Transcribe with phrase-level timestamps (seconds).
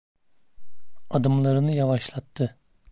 [1.09, 2.57] Adımlarını yavaşlattı.